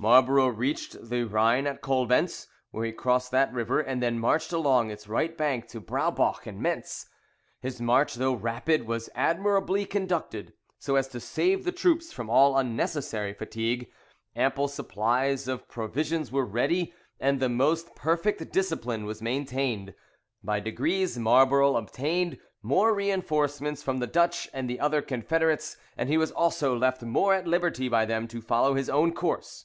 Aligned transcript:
[Coxe.] 0.00 0.02
Marlborough 0.04 0.46
reached 0.46 1.08
the 1.10 1.24
Rhine 1.24 1.66
at 1.66 1.80
Coblentz, 1.82 2.46
where 2.70 2.84
he 2.84 2.92
crossed 2.92 3.32
that 3.32 3.52
river, 3.52 3.80
and 3.80 4.00
then 4.00 4.16
marched 4.16 4.52
along 4.52 4.92
its 4.92 5.08
right 5.08 5.36
bank 5.36 5.66
to 5.70 5.80
Broubach 5.80 6.46
and 6.46 6.60
Mentz. 6.60 7.08
His 7.58 7.80
march, 7.80 8.14
though 8.14 8.34
rapid, 8.34 8.86
was 8.86 9.10
admirably 9.16 9.84
conducted, 9.86 10.52
so 10.78 10.94
as 10.94 11.08
to 11.08 11.18
save 11.18 11.64
the 11.64 11.72
troops 11.72 12.12
from 12.12 12.30
all 12.30 12.56
unnecessary 12.56 13.32
fatigue; 13.34 13.90
ample 14.36 14.68
supplies 14.68 15.48
of 15.48 15.66
provisions 15.68 16.30
were 16.30 16.46
ready, 16.46 16.94
and 17.18 17.40
the 17.40 17.48
most 17.48 17.96
perfect 17.96 18.52
discipline 18.52 19.04
was 19.04 19.20
maintained. 19.20 19.94
By 20.44 20.60
degrees 20.60 21.18
Marlborough 21.18 21.74
obtained 21.74 22.38
more 22.62 22.94
reinforcements 22.94 23.82
from 23.82 23.98
the 23.98 24.06
Dutch 24.06 24.48
and 24.54 24.70
the 24.70 24.78
other 24.78 25.02
confederates, 25.02 25.76
and 25.96 26.08
he 26.08 26.16
also 26.24 26.74
was 26.74 26.80
left 26.82 27.02
more 27.02 27.34
at 27.34 27.48
liberty 27.48 27.88
by 27.88 28.04
them 28.04 28.28
to 28.28 28.40
follow 28.40 28.74
his 28.74 28.88
own 28.88 29.12
course. 29.12 29.64